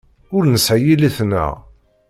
Ur 0.35 0.43
nesɛi 0.47 0.85
yelli-tneɣ. 0.89 1.51